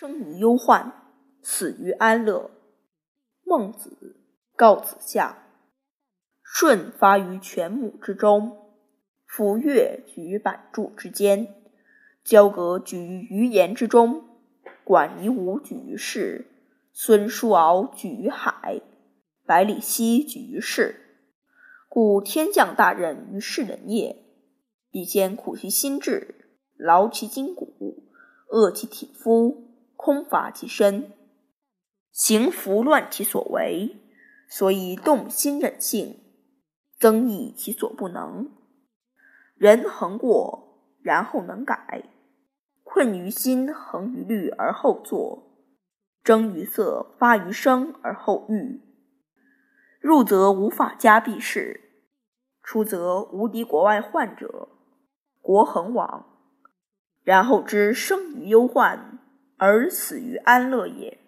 [0.00, 0.94] 生于忧患，
[1.42, 2.50] 死于安乐。
[3.44, 4.16] 孟子
[4.56, 5.44] 告子夏：
[6.42, 8.72] 舜发于犬母之中，
[9.26, 11.54] 夫乐举于板柱之间，
[12.24, 14.24] 交葛举于鱼盐之中，
[14.84, 16.46] 管夷吾举于市，
[16.94, 18.80] 孙叔敖举于海，
[19.44, 21.18] 百里奚举于市。
[21.90, 24.24] 故天降大任于世人也，
[24.90, 26.46] 必先苦其心志，
[26.78, 28.02] 劳其筋骨，
[28.48, 29.59] 饿其体肤。
[30.10, 31.12] 空乏其身，
[32.10, 33.96] 行拂乱其所为，
[34.48, 36.18] 所以动心忍性，
[36.98, 38.50] 增益其所不能。
[39.54, 41.76] 人恒过，然后能改；
[42.82, 45.62] 困于心，恒于虑而后作；
[46.24, 48.80] 征于色，发于声而后喻。
[50.00, 52.02] 入则无法家必士，
[52.64, 54.70] 出则无敌国外患者，
[55.40, 56.26] 国恒亡。
[57.22, 59.09] 然后知生于忧患。
[59.60, 61.18] 而死于安乐也。